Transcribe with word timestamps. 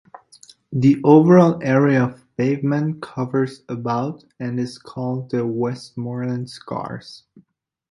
The 0.71 0.99
overall 1.03 1.59
area 1.61 2.03
of 2.03 2.25
pavement 2.35 3.03
covers 3.03 3.61
about 3.69 4.23
and 4.39 4.59
is 4.59 4.79
called 4.79 5.29
the 5.29 5.45
Westmorland 5.45 6.49
Scars. 6.49 7.25